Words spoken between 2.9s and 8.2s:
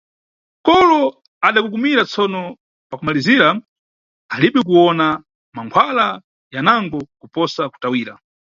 kumalizira alibe kuwona mankhwala yanango kuposa kutawira.